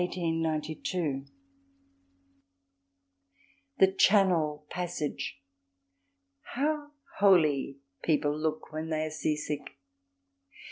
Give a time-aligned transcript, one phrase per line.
[0.01, 1.23] ]The
[3.99, 5.37] Channel Passage
[6.55, 9.77] How holy people look when they are sea sick!